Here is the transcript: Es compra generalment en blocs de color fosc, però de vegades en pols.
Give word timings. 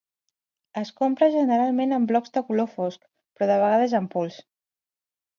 Es 0.79 0.91
compra 1.01 1.25
generalment 1.35 1.93
en 1.97 2.07
blocs 2.11 2.33
de 2.37 2.43
color 2.47 2.67
fosc, 2.77 3.03
però 3.37 3.49
de 3.51 3.57
vegades 3.65 3.93
en 3.99 4.09
pols. 4.15 4.41